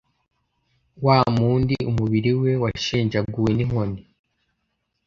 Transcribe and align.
wa 1.05 1.19
mundi 1.37 1.75
umubiri 1.91 2.31
we 2.41 2.51
washenjaguwe 2.63 3.49
n'inkoni, 3.53 4.01